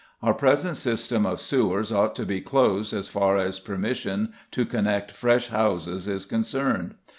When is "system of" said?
0.77-1.39